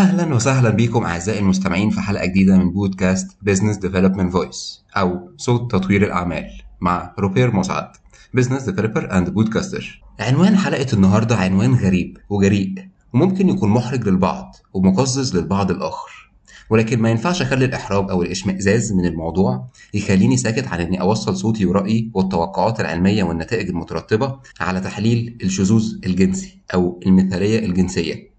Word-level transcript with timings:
أهلا 0.00 0.34
وسهلا 0.34 0.70
بكم 0.70 1.04
أعزائي 1.04 1.38
المستمعين 1.38 1.90
في 1.90 2.00
حلقة 2.00 2.26
جديدة 2.26 2.58
من 2.58 2.70
بودكاست 2.70 3.36
Business 3.42 3.76
Development 3.76 4.32
Voice 4.32 4.84
أو 4.96 5.30
صوت 5.36 5.72
تطوير 5.72 6.06
الأعمال 6.06 6.50
مع 6.80 7.14
روبير 7.18 7.56
مسعد 7.56 7.88
business 8.34 8.62
developer 8.62 9.18
and 9.18 9.30
podcaster 9.30 10.02
عنوان 10.20 10.56
حلقة 10.56 10.86
النهارده 10.92 11.36
عنوان 11.36 11.74
غريب 11.74 12.18
وجريء 12.30 12.74
وممكن 13.14 13.48
يكون 13.48 13.70
محرج 13.70 14.08
للبعض 14.08 14.56
ومقزز 14.74 15.36
للبعض 15.36 15.70
الآخر. 15.70 16.30
ولكن 16.70 16.98
ما 16.98 17.10
ينفعش 17.10 17.42
أخلي 17.42 17.64
الإحراج 17.64 18.10
أو 18.10 18.22
الإشمئزاز 18.22 18.92
من 18.92 19.06
الموضوع 19.06 19.68
يخليني 19.94 20.36
ساكت 20.36 20.68
عن 20.68 20.80
إني 20.80 21.00
أوصل 21.00 21.36
صوتي 21.36 21.66
ورأيي 21.66 22.10
والتوقعات 22.14 22.80
العلمية 22.80 23.22
والنتائج 23.24 23.68
المترتبة 23.68 24.38
على 24.60 24.80
تحليل 24.80 25.38
الشذوذ 25.42 25.94
الجنسي 26.06 26.58
أو 26.74 27.00
المثلية 27.06 27.58
الجنسية. 27.58 28.29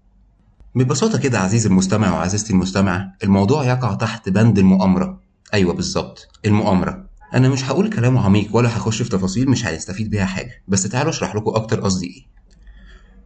ببساطة 0.74 1.18
كده 1.18 1.38
عزيزي 1.38 1.68
المستمع 1.68 2.12
وعزيزتي 2.14 2.52
المستمعة 2.52 3.12
الموضوع 3.24 3.64
يقع 3.64 3.94
تحت 3.94 4.28
بند 4.28 4.58
المؤامرة. 4.58 5.20
أيوة 5.54 5.74
بالظبط 5.74 6.28
المؤامرة. 6.46 7.06
أنا 7.34 7.48
مش 7.48 7.64
هقول 7.64 7.90
كلام 7.90 8.18
عميق 8.18 8.56
ولا 8.56 8.68
هخش 8.76 9.02
في 9.02 9.08
تفاصيل 9.08 9.50
مش 9.50 9.66
هنستفيد 9.66 10.10
بيها 10.10 10.24
حاجة 10.24 10.62
بس 10.68 10.82
تعالوا 10.82 11.10
أشرح 11.10 11.34
لكم 11.34 11.50
أكتر 11.54 11.80
قصدي 11.80 12.06
إيه. 12.06 12.22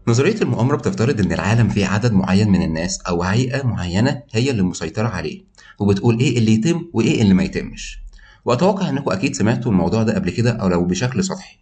نظرية 0.08 0.42
المؤامرة 0.42 0.76
بتفترض 0.76 1.20
إن 1.20 1.32
العالم 1.32 1.68
فيه 1.68 1.86
عدد 1.86 2.12
معين 2.12 2.50
من 2.50 2.62
الناس 2.62 3.00
أو 3.00 3.22
هيئة 3.22 3.66
معينة 3.66 4.22
هي 4.32 4.50
اللي 4.50 4.62
مسيطرة 4.62 5.08
عليه 5.08 5.44
وبتقول 5.78 6.18
إيه 6.20 6.38
اللي 6.38 6.52
يتم 6.52 6.84
وإيه 6.92 7.22
اللي 7.22 7.34
ما 7.34 7.42
يتمش. 7.42 7.98
وأتوقع 8.44 8.88
إنكم 8.88 9.10
أكيد 9.12 9.34
سمعتوا 9.36 9.72
الموضوع 9.72 10.02
ده 10.02 10.14
قبل 10.14 10.30
كده 10.30 10.50
أو 10.50 10.68
لو 10.68 10.84
بشكل 10.84 11.24
سطحي. 11.24 11.56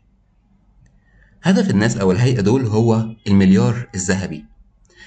هدف 1.42 1.70
الناس 1.70 1.96
أو 1.96 2.12
الهيئة 2.12 2.40
دول 2.40 2.66
هو 2.66 3.06
المليار 3.26 3.88
الذهبي. 3.94 4.44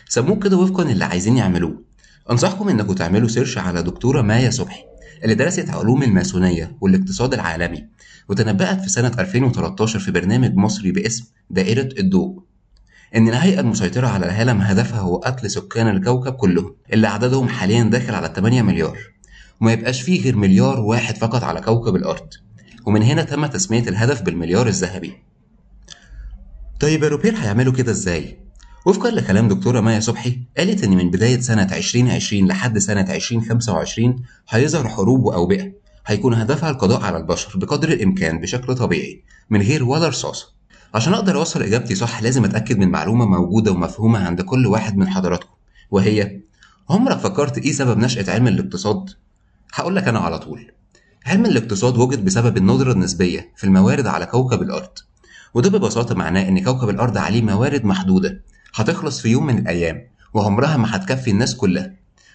سموه 0.10 0.40
كده 0.40 0.58
وفقا 0.58 0.84
اللي 0.84 1.06
عايزين 1.06 1.38
يعملوه. 1.38 1.84
أنصحكم 2.32 2.70
إنكم 2.70 2.94
تعملوا 2.94 3.28
سيرش 3.28 3.58
على 3.58 3.84
دكتورة 3.84 4.22
مايا 4.22 4.50
صبحي 4.50 4.84
اللي 5.24 5.36
درست 5.36 5.70
علوم 5.70 6.04
الماسونية 6.04 6.78
والاقتصاد 6.82 7.34
العالمي 7.34 7.88
وتنبأت 8.30 8.82
في 8.82 8.90
سنة 8.90 9.12
2013 9.20 10.00
في 10.00 10.12
برنامج 10.12 10.56
مصري 10.56 10.92
باسم 10.92 11.26
دائرة 11.50 11.90
الضوء. 12.00 12.40
إن 13.16 13.28
الهيئة 13.30 13.60
المسيطرة 13.60 14.08
على 14.08 14.26
العالم 14.26 14.62
هدفها 14.62 15.00
هو 15.00 15.16
قتل 15.16 15.50
سكان 15.52 15.88
الكوكب 15.88 16.34
كلهم 16.34 16.76
اللي 16.94 17.08
عددهم 17.08 17.48
حاليا 17.50 17.84
داخل 17.84 18.16
على 18.16 18.34
8 18.36 18.62
مليار. 18.62 18.98
وما 19.62 19.72
يبقاش 19.74 20.02
فيه 20.02 20.24
غير 20.24 20.36
مليار 20.36 20.80
واحد 20.80 21.18
فقط 21.18 21.44
على 21.44 21.62
كوكب 21.62 21.96
الأرض. 21.96 22.28
ومن 22.86 23.04
هنا 23.04 23.24
تم 23.24 23.46
تسمية 23.46 23.88
الهدف 23.88 24.22
بالمليار 24.22 24.68
الذهبي. 24.68 25.14
طيب 26.80 27.04
يا 27.04 27.10
روبير 27.10 27.36
هيعملوا 27.38 27.74
كده 27.74 27.92
إزاي؟ 27.92 28.47
وفقا 28.88 29.12
لكلام 29.12 29.48
دكتورة 29.48 29.82
مايا 29.82 30.00
صبحي 30.00 30.40
قالت 30.58 30.84
إن 30.84 30.98
من 30.98 31.12
بداية 31.12 31.40
سنة 31.40 31.64
2020 31.78 32.48
لحد 32.48 32.78
سنة 32.78 33.16
2025 33.16 34.16
هيظهر 34.50 34.88
حروب 34.90 35.26
وأوبئة. 35.26 35.72
هيكون 36.06 36.34
هدفها 36.34 36.70
القضاء 36.70 37.02
على 37.02 37.18
البشر 37.18 37.60
بقدر 37.60 37.90
الإمكان 37.90 38.42
بشكل 38.42 38.76
طبيعي. 38.76 39.24
من 39.50 39.62
غير 39.62 39.84
ولا 39.84 40.08
رصاصة. 40.08 40.48
عشان 40.94 41.14
أقدر 41.14 41.36
أوصل 41.36 41.62
إجابتي 41.62 41.96
صح 41.96 42.24
لازم 42.24 42.46
أتأكد 42.46 42.78
من 42.78 42.90
معلومة 42.90 43.26
موجودة 43.26 43.72
ومفهومة 43.72 44.20
عند 44.20 44.42
كل 44.42 44.68
واحد 44.68 44.98
من 44.98 45.10
حضراتكم 45.10 45.54
وهي 45.92 46.40
عمرك 46.90 47.18
فكرت 47.18 47.58
إيه 47.58 47.72
سبب 47.72 47.98
نشأة 47.98 48.34
علم 48.34 48.48
الاقتصاد؟ 48.48 49.10
هقول 49.74 49.96
لك 49.96 50.08
أنا 50.08 50.20
على 50.20 50.40
طول. 50.40 50.72
علم 51.26 51.46
الاقتصاد 51.46 51.98
وجد 51.98 52.26
بسبب 52.26 52.58
الندرة 52.58 52.92
النسبية 52.92 53.54
في 53.56 53.64
الموارد 53.64 54.08
على 54.08 54.26
كوكب 54.26 54.62
الأرض 54.62 54.92
وده 55.54 55.70
ببساطة 55.70 56.16
معناه 56.16 56.48
إن 56.48 56.64
كوكب 56.64 56.90
الأرض 56.90 57.18
عليه 57.18 57.42
موارد 57.42 57.86
محدودة. 57.86 58.42
هتخلص 58.78 59.22
في 59.22 59.30
يوم 59.30 59.46
من 59.46 59.58
الأيام 59.58 60.08
وعمرها 60.34 60.78
ما 60.78 60.96
هتكفي 60.96 61.32
الناس 61.32 61.56
كلها. 61.56 61.94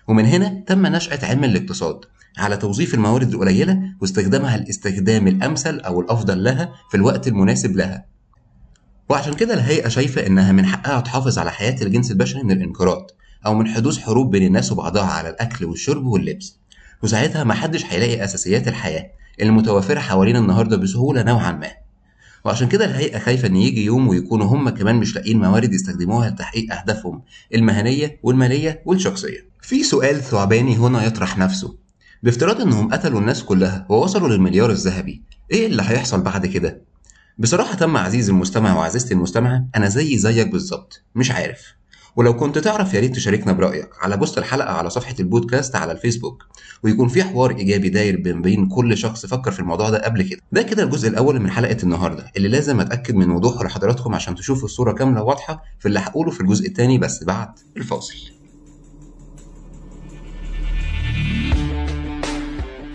ومن 0.08 0.26
هنا 0.26 0.62
تم 0.66 0.86
نشأة 0.86 1.26
علم 1.26 1.44
الاقتصاد 1.44 2.00
على 2.38 2.56
توظيف 2.56 2.94
الموارد 2.94 3.32
القليلة 3.34 3.80
واستخدامها 4.00 4.56
الاستخدام 4.56 5.28
الأمثل 5.28 5.80
أو 5.80 6.00
الأفضل 6.00 6.44
لها 6.44 6.72
في 6.90 6.96
الوقت 6.96 7.28
المناسب 7.28 7.76
لها. 7.76 8.04
وعشان 9.08 9.34
كده 9.34 9.54
الهيئة 9.54 9.88
شايفة 9.88 10.26
إنها 10.26 10.52
من 10.52 10.66
حقها 10.66 11.00
تحافظ 11.00 11.38
على 11.38 11.50
حياة 11.50 11.76
الجنس 11.82 12.10
البشري 12.10 12.42
من 12.42 12.50
الانقراض 12.50 13.10
أو 13.46 13.54
من 13.54 13.68
حدوث 13.68 13.98
حروب 13.98 14.30
بين 14.30 14.46
الناس 14.46 14.72
وبعضها 14.72 15.06
على 15.06 15.28
الأكل 15.28 15.64
والشرب 15.64 16.06
واللبس. 16.06 16.58
وساعتها 17.02 17.44
محدش 17.44 17.84
هيلاقي 17.84 18.24
أساسيات 18.24 18.68
الحياة 18.68 19.10
المتوفرة 19.42 20.00
حوالينا 20.00 20.38
النهاردة 20.38 20.76
بسهولة 20.76 21.22
نوعا 21.22 21.52
ما. 21.52 21.81
وعشان 22.44 22.68
كده 22.68 22.84
الهيئة 22.84 23.18
خايفة 23.18 23.48
إن 23.48 23.56
يجي 23.56 23.84
يوم 23.84 24.08
ويكونوا 24.08 24.46
هم 24.46 24.68
كمان 24.68 24.96
مش 24.96 25.14
لاقيين 25.14 25.40
موارد 25.40 25.72
يستخدموها 25.74 26.30
لتحقيق 26.30 26.74
أهدافهم 26.74 27.22
المهنية 27.54 28.20
والمالية 28.22 28.82
والشخصية. 28.84 29.46
في 29.60 29.82
سؤال 29.84 30.20
ثعباني 30.22 30.76
هنا 30.76 31.04
يطرح 31.04 31.38
نفسه 31.38 31.76
بافتراض 32.22 32.60
إنهم 32.60 32.92
قتلوا 32.92 33.20
الناس 33.20 33.42
كلها 33.42 33.86
ووصلوا 33.88 34.28
للمليار 34.28 34.70
الذهبي، 34.70 35.22
إيه 35.50 35.66
اللي 35.66 35.82
هيحصل 35.86 36.20
بعد 36.22 36.46
كده؟ 36.46 36.82
بصراحة 37.38 37.74
تم 37.74 37.96
عزيزي 37.96 38.32
المستمع 38.32 38.76
وعزيزتي 38.76 39.14
المستمعة 39.14 39.66
أنا 39.76 39.88
زي 39.88 40.18
زيك 40.18 40.48
بالظبط 40.48 41.02
مش 41.14 41.30
عارف 41.30 41.74
ولو 42.16 42.36
كنت 42.36 42.58
تعرف 42.58 42.94
يا 42.94 43.00
ريت 43.00 43.14
تشاركنا 43.14 43.52
برأيك 43.52 43.88
على 44.00 44.16
بوست 44.16 44.38
الحلقة 44.38 44.72
على 44.72 44.90
صفحة 44.90 45.14
البودكاست 45.20 45.76
على 45.76 45.92
الفيسبوك 45.92 46.46
ويكون 46.82 47.08
في 47.08 47.24
حوار 47.24 47.50
إيجابي 47.56 47.88
داير 47.88 48.20
بين 48.20 48.42
بين 48.42 48.68
كل 48.68 48.96
شخص 48.96 49.26
فكر 49.26 49.50
في 49.50 49.60
الموضوع 49.60 49.90
ده 49.90 50.04
قبل 50.04 50.22
كده. 50.22 50.40
ده 50.52 50.62
كده 50.62 50.82
الجزء 50.82 51.08
الأول 51.08 51.40
من 51.40 51.50
حلقة 51.50 51.76
النهاردة 51.82 52.26
اللي 52.36 52.48
لازم 52.48 52.80
أتأكد 52.80 53.14
من 53.14 53.30
وضوحه 53.30 53.64
لحضراتكم 53.64 54.14
عشان 54.14 54.34
تشوفوا 54.34 54.64
الصورة 54.64 54.92
كاملة 54.92 55.22
واضحة 55.22 55.62
في 55.78 55.88
اللي 55.88 55.98
هقوله 55.98 56.30
في 56.30 56.40
الجزء 56.40 56.68
الثاني 56.68 56.98
بس 56.98 57.24
بعد 57.24 57.48
الفاصل. 57.76 58.14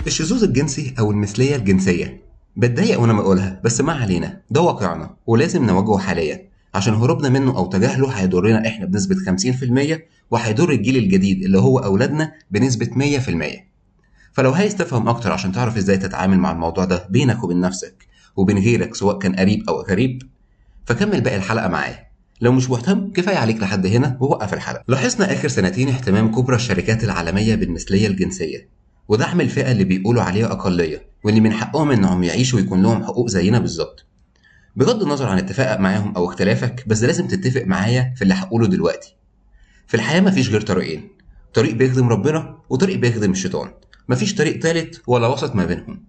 الشذوذ 0.08 0.44
الجنسي 0.44 0.94
أو 1.00 1.12
المثلية 1.12 1.56
الجنسية 1.56 2.22
بتضايق 2.58 3.00
وأنا 3.02 3.14
بقولها 3.14 3.62
بس 3.64 3.82
ما 3.82 3.94
علينا 3.94 4.42
ده 4.52 4.62
واقعنا 4.62 5.16
ولازم 5.28 5.66
نواجهه 5.66 5.98
حاليا. 5.98 6.48
عشان 6.78 6.94
هروبنا 6.94 7.30
منه 7.30 7.58
أو 7.58 7.66
تجاهله 7.66 8.10
هيضرنا 8.10 8.68
إحنا 8.68 8.86
بنسبة 8.86 9.16
50% 9.16 10.00
وهيضر 10.32 10.70
الجيل 10.72 10.98
الجديد 10.98 11.44
اللي 11.44 11.58
هو 11.58 11.80
أولادنا 11.80 12.32
بنسبة 12.52 12.86
100% 13.20 13.60
فلو 14.34 14.54
عايز 14.54 14.76
تفهم 14.76 15.10
أكتر 15.10 15.32
عشان 15.32 15.52
تعرف 15.52 15.78
إزاي 15.78 15.98
تتعامل 15.98 16.38
مع 16.38 16.52
الموضوع 16.52 16.86
ده 16.86 17.08
بينك 17.10 17.44
وبين 17.44 17.62
نفسك 17.62 18.08
وبين 18.36 18.58
غيرك 18.58 18.96
سواء 18.96 19.18
كان 19.18 19.36
قريب 19.36 19.70
أو 19.70 19.82
غريب 19.82 20.24
فكمل 20.86 21.22
باقي 21.22 21.36
الحلقة 21.36 21.68
معايا. 21.68 22.08
لو 22.42 22.52
مش 22.52 22.70
مهتم 22.70 23.12
كفاية 23.12 23.38
عليك 23.38 23.62
لحد 23.62 23.86
هنا 23.86 24.18
ووقف 24.22 24.54
الحلقة. 24.54 24.84
لاحظنا 24.88 25.34
آخر 25.34 25.48
سنتين 25.48 25.90
اهتمام 25.90 26.32
كبرى 26.32 26.56
الشركات 26.56 27.04
العالمية 27.04 27.56
بالمثلية 27.56 28.08
الجنسية 28.08 28.70
ودعم 29.08 29.42
الفئة 29.42 29.72
اللي 29.72 29.84
بيقولوا 29.84 30.24
عليها 30.24 30.52
أقلية 30.52 31.10
واللي 31.24 31.40
من 31.40 31.54
حقهم 31.54 31.92
إنهم 31.92 32.24
يعيشوا 32.24 32.60
ويكون 32.60 32.82
لهم 32.84 33.04
حقوق 33.04 33.28
زينا 33.30 33.60
بالظبط. 33.60 34.07
بغض 34.78 35.04
النظر 35.04 35.28
عن 35.28 35.38
اتفاقك 35.38 35.80
معاهم 35.80 36.16
أو 36.16 36.26
اختلافك 36.26 36.84
بس 36.88 37.04
لازم 37.04 37.28
تتفق 37.28 37.64
معايا 37.64 38.14
في 38.16 38.22
اللي 38.22 38.34
هقوله 38.34 38.68
دلوقتي. 38.68 39.16
في 39.88 39.94
الحياة 39.94 40.22
مفيش 40.22 40.50
غير 40.50 40.62
طريقين 40.62 41.10
طريق 41.54 41.74
بيخدم 41.74 42.10
ربنا 42.10 42.58
وطريق 42.70 42.98
بيخدم 42.98 43.32
الشيطان. 43.32 43.72
مفيش 44.10 44.36
طريق 44.36 44.60
تالت 44.60 45.02
ولا 45.08 45.28
وسط 45.28 45.56
ما 45.56 45.66
بينهم. 45.66 46.04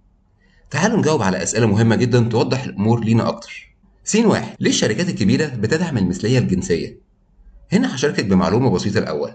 تعالوا 0.69 0.97
نجاوب 0.97 1.21
على 1.21 1.43
أسئلة 1.43 1.65
مهمة 1.67 1.95
جدا 1.95 2.19
توضح 2.19 2.63
الأمور 2.63 3.03
لينا 3.03 3.27
أكتر. 3.27 3.75
سين 4.03 4.25
واحد 4.25 4.55
ليه 4.59 4.69
الشركات 4.69 5.09
الكبيرة 5.09 5.47
بتدعم 5.47 5.97
المثلية 5.97 6.39
الجنسية؟ 6.39 6.99
هنا 7.71 7.95
هشاركك 7.95 8.25
بمعلومة 8.25 8.69
بسيطة 8.69 8.97
الأول. 8.97 9.31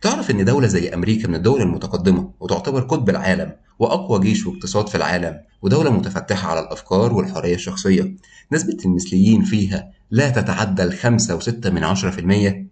تعرف 0.00 0.30
إن 0.30 0.44
دولة 0.44 0.66
زي 0.66 0.88
أمريكا 0.94 1.28
من 1.28 1.34
الدول 1.34 1.62
المتقدمة 1.62 2.30
وتعتبر 2.40 2.80
قطب 2.80 3.10
العالم 3.10 3.52
وأقوى 3.78 4.20
جيش 4.20 4.46
واقتصاد 4.46 4.88
في 4.88 4.94
العالم 4.94 5.40
ودولة 5.62 5.90
متفتحة 5.90 6.48
على 6.50 6.60
الأفكار 6.60 7.12
والحرية 7.12 7.54
الشخصية. 7.54 8.16
نسبة 8.52 8.76
المثليين 8.84 9.42
فيها 9.42 9.90
لا 10.10 10.30
تتعدى 10.30 10.82
الخمسة 10.82 11.36
وستة 11.36 11.70
من 11.70 11.84
عشرة 11.84 12.10
في 12.10 12.18
المية. 12.18 12.66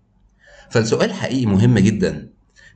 فالسؤال 0.71 1.13
حقيقي 1.13 1.47
مهم 1.47 1.79
جدا. 1.79 2.29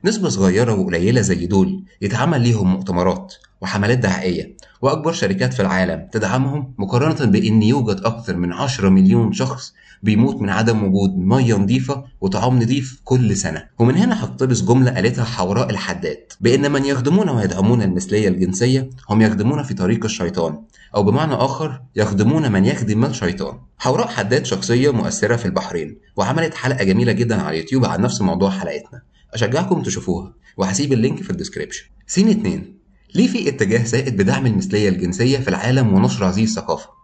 نسبة 0.03 0.29
صغيرة 0.29 0.73
وقليلة 0.73 1.21
زي 1.21 1.45
دول 1.45 1.83
يتعمل 2.01 2.41
ليهم 2.41 2.71
مؤتمرات 2.73 3.33
وحملات 3.61 3.97
دعائية 3.97 4.57
وأكبر 4.81 5.11
شركات 5.11 5.53
في 5.53 5.61
العالم 5.61 6.07
تدعمهم 6.11 6.73
مقارنة 6.77 7.31
بإن 7.31 7.63
يوجد 7.63 8.01
أكثر 8.05 8.37
من 8.37 8.53
10 8.53 8.89
مليون 8.89 9.33
شخص 9.33 9.73
بيموت 10.03 10.41
من 10.41 10.49
عدم 10.49 10.83
وجود 10.83 11.17
مية 11.17 11.53
نظيفة 11.53 12.03
وطعام 12.21 12.63
نظيف 12.63 13.01
كل 13.03 13.37
سنة. 13.37 13.65
ومن 13.79 13.95
هنا 13.95 14.23
هقتبس 14.23 14.61
جملة 14.61 14.91
قالتها 14.91 15.23
حوراء 15.23 15.69
الحداد. 15.69 16.17
بإن 16.41 16.71
من 16.71 16.85
يخدمون 16.85 17.29
ويدعمون 17.29 17.81
المثلية 17.81 18.27
الجنسية 18.27 18.89
هم 19.09 19.21
يخدمون 19.21 19.63
في 19.63 19.73
طريق 19.73 20.05
الشيطان 20.05 20.61
أو 20.95 21.03
بمعنى 21.03 21.33
آخر 21.33 21.81
يخدمون 21.95 22.51
من 22.51 22.65
يخدم 22.65 23.05
الشيطان. 23.05 23.59
حوراء 23.77 24.07
حداد 24.07 24.45
شخصية 24.45 24.93
مؤثرة 24.93 25.35
في 25.35 25.45
البحرين 25.45 25.97
وعملت 26.15 26.53
حلقة 26.53 26.83
جميلة 26.83 27.11
جدا 27.11 27.41
على 27.41 27.57
اليوتيوب 27.57 27.85
عن 27.85 28.01
نفس 28.01 28.21
موضوع 28.21 28.49
حلقتنا. 28.49 29.01
أشجعكم 29.33 29.83
تشوفوها 29.83 30.33
وهسيب 30.57 30.93
ال 30.93 30.99
link 30.99 31.23
في 31.23 31.29
ال 31.29 31.33
description. 31.33 31.85
سين 32.07 32.29
اتنين. 32.29 32.79
ليه 33.15 33.27
في 33.27 33.49
اتجاه 33.49 33.83
زائد 33.83 34.17
بدعم 34.17 34.45
المثلية 34.45 34.89
الجنسية 34.89 35.37
في 35.37 35.47
العالم 35.47 35.93
ونشر 35.93 36.25
هذه 36.25 36.43
الثقافة؟ 36.43 36.98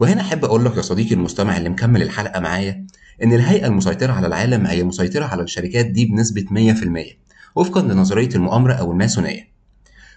وهنا 0.00 0.20
أحب 0.20 0.44
أقول 0.44 0.64
لك 0.64 0.76
يا 0.76 0.82
صديقي 0.82 1.14
المستمع 1.14 1.56
اللي 1.56 1.68
مكمل 1.68 2.02
الحلقة 2.02 2.40
معايا 2.40 2.86
إن 3.22 3.32
الهيئة 3.32 3.66
المسيطرة 3.66 4.12
على 4.12 4.26
العالم 4.26 4.66
هي 4.66 4.84
مسيطرة 4.84 5.24
على 5.24 5.42
الشركات 5.42 5.86
دي 5.86 6.04
بنسبة 6.04 6.44
100% 6.50 7.16
وفقا 7.54 7.82
لنظرية 7.82 8.28
المؤامرة 8.34 8.72
أو 8.72 8.92
الماسونية. 8.92 9.48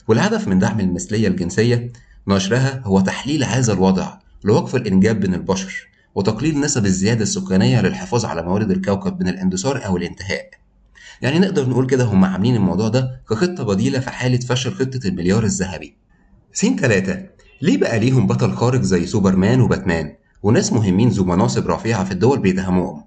والهدف 0.08 0.48
من 0.48 0.60
دعم 0.60 0.80
المثلية 0.80 1.28
الجنسية 1.28 1.92
نشرها 2.28 2.82
هو 2.86 3.00
تحليل 3.00 3.44
هذا 3.44 3.74
الوضع 3.74 4.18
لوقف 4.44 4.76
الإنجاب 4.76 5.20
بين 5.20 5.34
البشر 5.34 5.88
وتقليل 6.16 6.60
نسب 6.60 6.86
الزيادة 6.86 7.24
السكانية 7.24 7.82
للحفاظ 7.82 8.26
على 8.26 8.44
موارد 8.44 8.72
الكوكب 8.72 9.22
من 9.22 9.28
الاندثار 9.28 9.86
أو 9.86 9.98
الانتهاء. 9.98 10.50
يعني 11.22 11.40
نقدر 11.40 11.70
نقول 11.70 11.88
كده 11.88 12.04
هم 12.04 12.26
عاملين 12.26 12.56
الموضوع 12.56 12.88
ده 12.88 13.22
كخطة 13.30 13.64
بديلة 13.64 14.00
في 14.00 14.10
حالة 14.10 14.40
فشل 14.40 14.74
خطة 14.74 15.00
المليار 15.08 15.44
الذهبي. 15.44 15.96
سين 16.54 16.76
تلاتة 16.76 17.26
ليه 17.64 17.78
بقى 17.78 18.00
ليهم 18.00 18.28
بطل 18.28 18.52
خارق 18.54 18.82
زي 18.82 19.06
سوبرمان 19.06 19.62
وباتمان 19.62 20.16
وناس 20.44 20.74
مهمين 20.74 21.10
ذو 21.10 21.24
مناصب 21.26 21.68
رفيعة 21.68 22.04
في 22.04 22.12
الدول 22.12 22.40
بيدعموهم 22.40 23.04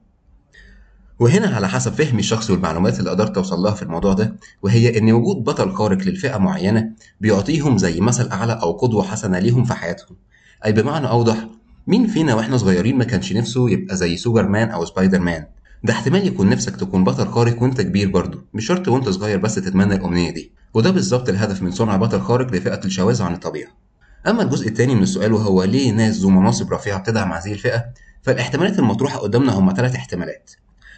وهنا 1.19 1.57
على 1.57 1.69
حسب 1.69 1.93
فهمي 1.93 2.19
الشخصي 2.21 2.53
والمعلومات 2.53 2.99
اللي 2.99 3.11
قدرت 3.11 3.37
أوصل 3.37 3.59
لها 3.59 3.75
في 3.75 3.83
الموضوع 3.83 4.13
ده 4.13 4.37
وهي 4.63 4.99
إن 4.99 5.13
وجود 5.13 5.45
بطل 5.45 5.73
خارق 5.73 5.99
للفئة 5.99 6.39
معينة 6.39 6.91
بيعطيهم 7.21 7.79
زي 7.79 8.01
مثل 8.01 8.29
أعلى 8.31 8.53
أو 8.53 8.73
قدوة 8.73 9.03
حسنة 9.03 9.39
ليهم 9.39 9.65
في 9.65 9.75
حياتهم. 9.75 10.17
أي 10.65 10.73
بمعنى 10.73 11.09
أوضح 11.09 11.49
مين 11.87 12.07
فينا 12.07 12.35
وإحنا 12.35 12.57
صغيرين 12.57 12.99
ما 12.99 13.05
كانش 13.05 13.33
نفسه 13.33 13.71
يبقى 13.71 13.97
زي 13.97 14.17
سوبرمان 14.17 14.69
أو 14.71 14.85
سبايدر 14.85 15.21
مان 15.21 15.47
ده 15.85 15.93
احتمال 15.93 16.27
يكون 16.27 16.49
نفسك 16.49 16.77
تكون 16.77 17.05
بطل 17.05 17.29
خارق 17.29 17.63
وإنت 17.63 17.81
كبير 17.81 18.11
برضه 18.11 18.45
مش 18.55 18.67
شرط 18.67 18.89
وإنت 18.89 19.09
صغير 19.09 19.39
بس 19.39 19.55
تتمنى 19.55 19.95
الأمنية 19.95 20.31
دي. 20.31 20.53
وده 20.75 20.91
بالظبط 20.91 21.29
الهدف 21.29 21.63
من 21.63 21.71
صنع 21.71 21.97
بطل 21.97 22.21
خارق 22.21 22.53
لفئة 22.55 22.81
الشواذ 22.85 23.23
عن 23.23 23.35
الطبيعة. 23.35 23.86
أما 24.27 24.43
الجزء 24.43 24.69
الثاني 24.69 24.95
من 24.95 25.03
السؤال 25.03 25.33
وهو 25.33 25.65
ليه 25.65 25.91
ناس 25.91 26.17
ذو 26.17 26.31
مناصب 26.31 26.73
رفيعة 26.73 26.99
بتدعم 26.99 27.33
هذه 27.33 27.53
الفئة 27.53 27.85
فالاحتمالات 28.23 28.79
المطروحة 28.79 29.19
قدامنا 29.19 29.53
هم 29.53 29.73
ثلاث 29.77 29.95
احتمالات 29.95 30.51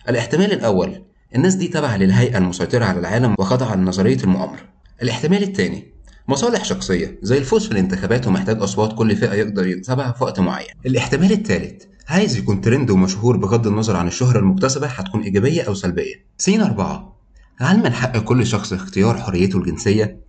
الاحتمال 0.09 0.53
الأول 0.53 1.03
الناس 1.35 1.55
دي 1.55 1.69
تابعة 1.69 1.97
للهيئة 1.97 2.39
المسيطرة 2.39 2.85
على 2.85 3.01
العالم 3.01 3.35
وخاضعة 3.39 3.75
لنظرية 3.75 4.17
المؤامرة. 4.25 4.61
الاحتمال 5.03 5.43
الثاني 5.43 5.93
مصالح 6.29 6.65
شخصية 6.65 7.19
زي 7.23 7.39
الفوز 7.39 7.67
في 7.67 7.73
الانتخابات 7.73 8.27
ومحتاج 8.27 8.63
أصوات 8.63 8.95
كل 8.95 9.17
فئة 9.17 9.33
يقدر 9.33 9.67
يكسبها 9.67 10.13
في 10.13 10.25
وقت 10.25 10.41
معين. 10.41 10.69
الاحتمال 10.87 11.33
الثالث 11.33 11.83
عايز 12.09 12.37
يكون 12.37 12.61
ترند 12.61 12.91
ومشهور 12.91 13.37
بغض 13.37 13.67
النظر 13.67 13.97
عن 13.97 14.07
الشهرة 14.07 14.39
المكتسبة 14.39 14.87
هتكون 14.87 15.23
إيجابية 15.23 15.63
أو 15.63 15.75
سلبية. 15.75 16.15
سين 16.39 16.61
أربعة 16.61 17.17
هل 17.59 17.79
من 17.79 17.93
حق 17.93 18.17
كل 18.19 18.47
شخص 18.47 18.73
اختيار 18.73 19.19
حريته 19.19 19.59
الجنسية؟ 19.59 20.21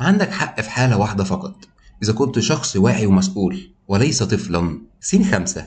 عندك 0.00 0.30
حق 0.30 0.60
في 0.60 0.70
حالة 0.70 0.96
واحدة 0.96 1.24
فقط 1.24 1.54
إذا 2.02 2.12
كنت 2.12 2.38
شخص 2.38 2.76
واعي 2.76 3.06
ومسؤول 3.06 3.70
وليس 3.88 4.22
طفلا. 4.22 4.80
سين 5.00 5.24
خمسة 5.24 5.66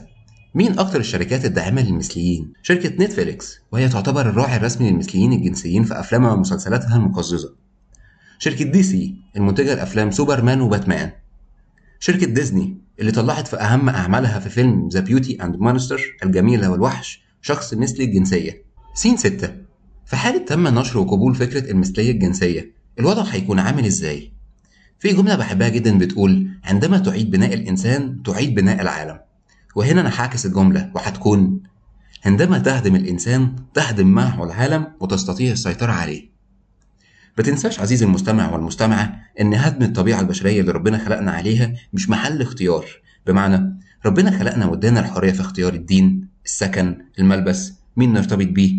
مين 0.55 0.79
أكتر 0.79 0.99
الشركات 0.99 1.45
الداعمة 1.45 1.81
للمثليين؟ 1.81 2.53
شركة 2.63 3.03
نتفليكس 3.03 3.59
وهي 3.71 3.89
تعتبر 3.89 4.29
الراعي 4.29 4.57
الرسمي 4.57 4.89
للمثليين 4.89 5.33
الجنسيين 5.33 5.83
في 5.83 5.99
أفلامها 5.99 6.33
ومسلسلاتها 6.33 6.95
المقززة. 6.95 7.55
شركة 8.39 8.65
DC 8.65 9.15
المنتجة 9.35 9.75
لأفلام 9.75 10.11
سوبرمان 10.11 10.61
وباتمان. 10.61 11.11
شركة 11.99 12.25
ديزني 12.25 12.77
اللي 12.99 13.11
طلعت 13.11 13.47
في 13.47 13.55
أهم 13.55 13.89
أعمالها 13.89 14.39
في 14.39 14.49
فيلم 14.49 14.89
The 14.93 14.99
Beauty 14.99 15.43
and 15.43 15.55
Monster 15.55 16.01
الجميلة 16.23 16.71
والوحش 16.71 17.21
شخص 17.41 17.73
مثلي 17.73 18.05
الجنسية. 18.05 18.63
سين 18.93 19.17
ستة 19.17 19.55
في 20.05 20.15
حالة 20.15 20.45
تم 20.45 20.67
نشر 20.79 20.97
وقبول 20.99 21.35
فكرة 21.35 21.71
المثلية 21.71 22.11
الجنسية 22.11 22.71
الوضع 22.99 23.23
هيكون 23.23 23.59
عامل 23.59 23.85
إزاي؟ 23.85 24.38
في 24.99 25.13
جملة 25.13 25.35
بحبها 25.35 25.69
جدا 25.69 25.97
بتقول 25.97 26.49
عندما 26.63 26.97
تعيد 26.97 27.31
بناء 27.31 27.53
الإنسان 27.53 28.23
تعيد 28.23 28.55
بناء 28.55 28.81
العالم. 28.81 29.19
وهنا 29.75 30.01
أنا 30.01 30.21
هعكس 30.21 30.45
الجملة 30.45 30.91
وهتكون 30.95 31.59
عندما 32.25 32.59
تهدم 32.59 32.95
الإنسان 32.95 33.55
تهدم 33.73 34.07
معه 34.07 34.43
العالم 34.43 34.87
وتستطيع 34.99 35.51
السيطرة 35.51 35.91
عليه. 35.91 36.29
ما 37.37 37.43
تنساش 37.43 37.79
عزيزي 37.79 38.05
المستمع 38.05 38.51
والمستمعة 38.51 39.19
إن 39.41 39.53
هدم 39.53 39.85
الطبيعة 39.85 40.19
البشرية 40.19 40.61
اللي 40.61 40.71
ربنا 40.71 40.97
خلقنا 40.97 41.31
عليها 41.31 41.73
مش 41.93 42.09
محل 42.09 42.41
اختيار. 42.41 42.85
بمعنى 43.27 43.79
ربنا 44.05 44.39
خلقنا 44.39 44.65
وادانا 44.65 44.99
الحرية 44.99 45.31
في 45.31 45.41
اختيار 45.41 45.73
الدين 45.73 46.27
السكن 46.45 46.97
الملبس 47.19 47.73
مين 47.97 48.13
نرتبط 48.13 48.47
بيه. 48.47 48.73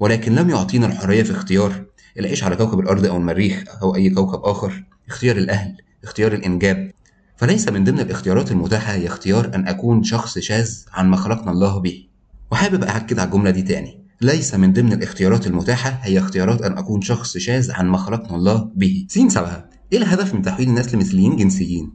ولكن 0.00 0.34
لم 0.34 0.50
يعطينا 0.50 0.86
الحرية 0.86 1.22
في 1.22 1.30
اختيار 1.32 1.84
العيش 2.18 2.44
على 2.44 2.56
كوكب 2.56 2.80
الأرض 2.80 3.06
أو 3.06 3.16
المريخ 3.16 3.64
أو 3.82 3.94
أي 3.96 4.10
كوكب 4.10 4.40
آخر. 4.44 4.84
اختيار 5.08 5.36
الأهل 5.36 5.76
اختيار 6.04 6.32
الإنجاب. 6.32 6.90
فليس 7.36 7.68
من 7.68 7.84
ضمن 7.84 8.00
الاختيارات 8.00 8.52
المتاحة 8.52 8.92
هي 8.92 9.06
اختيار 9.06 9.54
أن 9.54 9.68
أكون 9.68 10.02
شخص 10.02 10.38
شاذ 10.38 10.78
عن 10.92 11.08
ما 11.08 11.16
خلقنا 11.16 11.50
الله 11.50 11.78
به. 11.78 12.06
وحابب 12.50 12.84
أأكد 12.84 13.18
على 13.18 13.26
الجملة 13.26 13.50
دي 13.50 13.62
تاني. 13.62 14.00
ليس 14.20 14.54
من 14.54 14.72
ضمن 14.72 14.92
الاختيارات 14.92 15.46
المتاحة 15.46 15.90
هي 16.02 16.18
اختيارات 16.18 16.62
أن 16.62 16.78
أكون 16.78 17.02
شخص 17.02 17.36
شاذ 17.38 17.72
عن 17.72 17.88
ما 17.88 17.98
خلقنا 17.98 18.36
الله 18.36 18.70
به. 18.74 19.06
سين 19.08 19.28
سبعة. 19.28 19.70
إيه 19.92 19.98
الهدف 19.98 20.34
من 20.34 20.42
تحويل 20.42 20.68
الناس 20.68 20.94
لمثليين 20.94 21.36
جنسيين؟ 21.36 21.92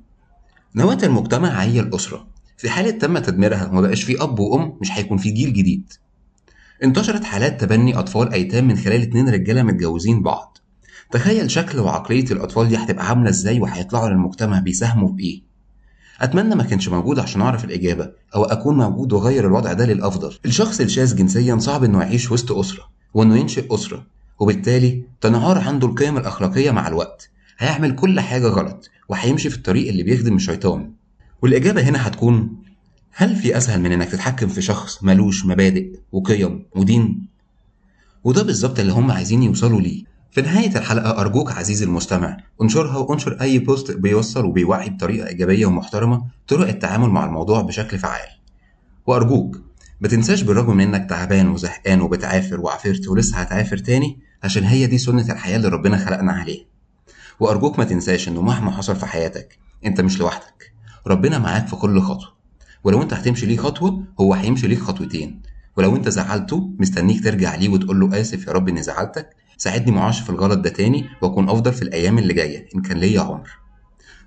نواة 0.75 0.97
المجتمع 1.03 1.49
هي 1.49 1.79
الأسرة. 1.79 2.27
في 2.57 2.69
حالة 2.69 2.91
تم 2.91 3.17
تدميرها 3.17 3.67
وما 3.67 3.81
بقاش 3.81 4.03
في 4.03 4.23
أب 4.23 4.39
وأم 4.39 4.77
مش 4.81 4.91
هيكون 4.91 5.17
في 5.17 5.31
جيل 5.31 5.53
جديد. 5.53 5.93
انتشرت 6.83 7.23
حالات 7.23 7.61
تبني 7.61 7.99
أطفال 7.99 8.33
أيتام 8.33 8.67
من 8.67 8.77
خلال 8.77 9.01
اتنين 9.01 9.29
رجالة 9.29 9.63
متجوزين 9.63 10.21
بعض. 10.21 10.57
تخيل 11.11 11.51
شكل 11.51 11.79
وعقلية 11.79 12.25
الأطفال 12.31 12.67
دي 12.67 12.77
هتبقى 12.77 13.07
عاملة 13.07 13.29
إزاي 13.29 13.59
وهيطلعوا 13.59 14.09
للمجتمع 14.09 14.59
بيساهموا 14.59 15.09
بإيه 15.09 15.41
أتمنى 16.21 16.55
ما 16.55 16.63
كانش 16.63 16.89
موجود 16.89 17.19
عشان 17.19 17.41
أعرف 17.41 17.65
الإجابة 17.65 18.11
أو 18.35 18.43
أكون 18.43 18.77
موجود 18.77 19.13
وأغير 19.13 19.47
الوضع 19.47 19.73
ده 19.73 19.85
للأفضل. 19.85 20.33
الشخص 20.45 20.79
الشاذ 20.81 21.15
جنسيا 21.15 21.57
صعب 21.57 21.83
إنه 21.83 22.01
يعيش 22.01 22.31
وسط 22.31 22.51
أسرة 22.51 22.83
وإنه 23.13 23.37
ينشئ 23.37 23.73
أسرة 23.75 24.05
وبالتالي 24.39 25.03
تنهار 25.21 25.57
عنده 25.57 25.87
القيم 25.87 26.17
الأخلاقية 26.17 26.71
مع 26.71 26.87
الوقت. 26.87 27.29
هيعمل 27.57 27.95
كل 27.95 28.19
حاجة 28.19 28.47
غلط 28.47 28.89
وهيمشي 29.09 29.49
في 29.49 29.57
الطريق 29.57 29.87
اللي 29.89 30.03
بيخدم 30.03 30.35
الشيطان. 30.35 30.91
والإجابة 31.41 31.81
هنا 31.81 32.07
هتكون 32.07 32.49
هل 33.13 33.35
في 33.35 33.57
أسهل 33.57 33.81
من 33.81 33.91
إنك 33.91 34.09
تتحكم 34.09 34.47
في 34.47 34.61
شخص 34.61 35.03
ملوش 35.03 35.45
مبادئ 35.45 35.99
وقيم 36.11 36.65
ودين؟ 36.75 37.25
وده 38.23 38.43
بالظبط 38.43 38.79
اللي 38.79 38.91
هم 38.93 39.11
عايزين 39.11 39.43
يوصلوا 39.43 39.81
ليه. 39.81 40.10
في 40.31 40.41
نهاية 40.41 40.77
الحلقة 40.77 41.21
أرجوك 41.21 41.51
عزيزي 41.51 41.85
المستمع 41.85 42.37
انشرها 42.61 42.97
وانشر 42.97 43.41
أي 43.41 43.59
بوست 43.59 43.91
بيوصل 43.91 44.45
وبيوعي 44.45 44.89
بطريقة 44.89 45.27
إيجابية 45.27 45.65
ومحترمة 45.65 46.25
طرق 46.47 46.67
التعامل 46.67 47.09
مع 47.09 47.25
الموضوع 47.25 47.61
بشكل 47.61 47.97
فعال. 47.97 48.27
وأرجوك 49.07 49.61
ما 50.01 50.07
تنساش 50.07 50.41
بالرغم 50.41 50.77
من 50.77 50.95
إنك 50.95 51.09
تعبان 51.09 51.49
وزهقان 51.49 52.01
وبتعافر 52.01 52.61
وعافرت 52.61 53.07
ولسه 53.07 53.37
هتعافر 53.37 53.77
تاني 53.77 54.19
عشان 54.43 54.63
هي 54.63 54.87
دي 54.87 54.97
سنة 54.97 55.31
الحياة 55.31 55.57
اللي 55.57 55.67
ربنا 55.67 55.97
خلقنا 55.97 56.31
عليها. 56.31 56.65
وأرجوك 57.39 57.79
ما 57.79 57.85
تنساش 57.85 58.27
إنه 58.27 58.41
مهما 58.41 58.71
حصل 58.71 58.95
في 58.95 59.05
حياتك 59.05 59.57
أنت 59.85 60.01
مش 60.01 60.19
لوحدك. 60.19 60.73
ربنا 61.07 61.39
معاك 61.39 61.67
في 61.67 61.75
كل 61.75 62.01
خطوة. 62.01 62.33
ولو 62.83 63.01
أنت 63.01 63.13
هتمشي 63.13 63.45
ليه 63.45 63.57
خطوة 63.57 64.03
هو 64.19 64.33
هيمشي 64.33 64.67
ليك 64.67 64.79
خطوتين. 64.79 65.41
ولو 65.77 65.95
أنت 65.95 66.09
زعلته 66.09 66.69
مستنيك 66.79 67.23
ترجع 67.23 67.55
ليه 67.55 67.69
وتقول 67.69 67.99
له 67.99 68.21
آسف 68.21 68.47
يا 68.47 68.51
رب 68.51 68.69
إني 68.69 68.81
زعلتك 68.83 69.29
ساعدني 69.61 69.91
معاش 69.91 70.21
في 70.21 70.29
الغلط 70.29 70.59
ده 70.59 70.69
تاني 70.69 71.09
وأكون 71.21 71.49
أفضل 71.49 71.73
في 71.73 71.81
الأيام 71.81 72.17
اللي 72.17 72.33
جاية 72.33 72.67
إن 72.75 72.81
كان 72.81 72.97
ليا 72.97 73.21
عمر. 73.21 73.49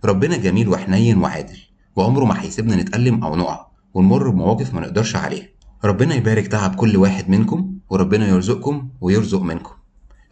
ربنا 0.05 0.37
جميل 0.37 0.69
وحنين 0.69 1.19
وعادل 1.19 1.59
وعمره 1.97 2.25
ما 2.25 2.43
هيسيبنا 2.43 2.77
نتألم 2.77 3.25
أو 3.25 3.37
نقع 3.37 3.67
ونمر 3.95 4.29
بمواقف 4.29 4.75
ما 4.75 4.81
نقدرش 4.81 5.17
عليها. 5.17 5.47
ربنا 5.85 6.15
يبارك 6.15 6.47
تعب 6.47 6.75
كل 6.75 6.97
واحد 6.97 7.31
منكم 7.31 7.79
وربنا 7.91 8.29
يرزقكم 8.29 8.89
ويرزق 9.01 9.41
منكم. 9.41 9.73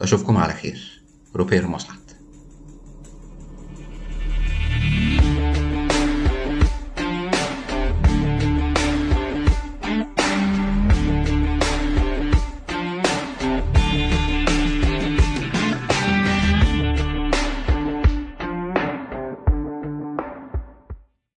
أشوفكم 0.00 0.36
على 0.36 0.52
خير. 0.52 1.02
روبير 1.36 1.68
مصلحة 1.68 2.01